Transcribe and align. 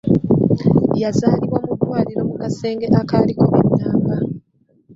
Yazaalibwa 1.01 1.59
mu 1.65 1.73
ddwaliro 1.77 2.21
mu 2.29 2.35
kasenge 2.41 2.85
akaaliko 2.99 3.45
ennamba. 3.65 4.15